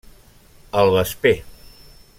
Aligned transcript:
El 0.81 0.89
vesper. 0.97 1.35